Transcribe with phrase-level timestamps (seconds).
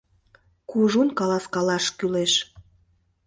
[0.69, 2.33] —Кужун каласкалаш кӱлеш.